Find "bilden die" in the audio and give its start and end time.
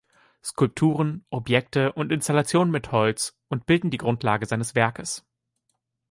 3.67-3.99